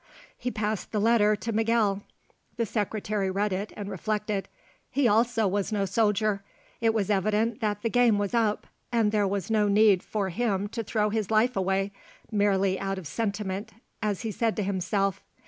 He 0.35 0.49
passed 0.49 0.91
the 0.91 0.99
letter 0.99 1.35
to 1.35 1.51
Miguel. 1.51 2.01
The 2.57 2.65
Secretary 2.65 3.29
read 3.29 3.53
it 3.53 3.71
and 3.77 3.87
reflected. 3.87 4.47
He 4.89 5.07
also 5.07 5.47
was 5.47 5.71
no 5.71 5.85
soldier. 5.85 6.43
It 6.79 6.91
was 6.95 7.11
evident 7.11 7.59
that 7.59 7.83
the 7.83 7.89
game 7.91 8.17
was 8.17 8.33
up, 8.33 8.65
and 8.91 9.11
there 9.11 9.27
was 9.27 9.51
no 9.51 9.67
need 9.67 10.01
for 10.01 10.29
him 10.29 10.67
to 10.69 10.83
throw 10.83 11.11
his 11.11 11.29
life 11.29 11.55
away, 11.55 11.91
merely 12.31 12.79
out 12.79 12.97
of 12.97 13.05
sentiment 13.05 13.73
as 14.01 14.21
he 14.21 14.31
said 14.31 14.55
to 14.55 14.63
himself. 14.63 15.21